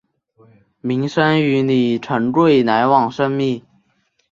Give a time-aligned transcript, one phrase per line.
[0.79, 3.63] 明升与李成桂来往甚密。